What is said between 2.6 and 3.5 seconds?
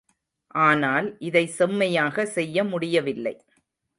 முடியவில்லை.